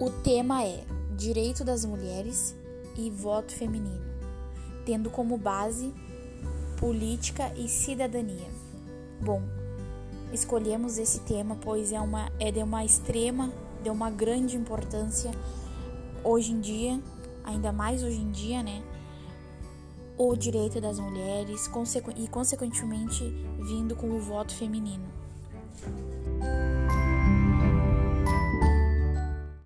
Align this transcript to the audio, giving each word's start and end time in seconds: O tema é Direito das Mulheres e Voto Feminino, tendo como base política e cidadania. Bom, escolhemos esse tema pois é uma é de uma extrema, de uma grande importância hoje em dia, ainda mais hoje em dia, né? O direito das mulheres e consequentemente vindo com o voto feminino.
O 0.00 0.08
tema 0.08 0.64
é 0.64 0.82
Direito 1.14 1.62
das 1.62 1.84
Mulheres 1.84 2.56
e 2.96 3.10
Voto 3.10 3.52
Feminino, 3.52 4.00
tendo 4.86 5.10
como 5.10 5.36
base 5.36 5.92
política 6.78 7.52
e 7.54 7.68
cidadania. 7.68 8.48
Bom, 9.20 9.42
escolhemos 10.32 10.96
esse 10.96 11.20
tema 11.20 11.54
pois 11.60 11.92
é 11.92 12.00
uma 12.00 12.32
é 12.40 12.50
de 12.50 12.62
uma 12.62 12.82
extrema, 12.82 13.52
de 13.82 13.90
uma 13.90 14.10
grande 14.10 14.56
importância 14.56 15.32
hoje 16.24 16.52
em 16.52 16.60
dia, 16.62 16.98
ainda 17.44 17.70
mais 17.70 18.02
hoje 18.02 18.22
em 18.22 18.30
dia, 18.30 18.62
né? 18.62 18.82
O 20.16 20.34
direito 20.34 20.80
das 20.80 20.98
mulheres 20.98 21.66
e 22.16 22.26
consequentemente 22.26 23.22
vindo 23.58 23.94
com 23.94 24.08
o 24.12 24.18
voto 24.18 24.54
feminino. 24.54 25.04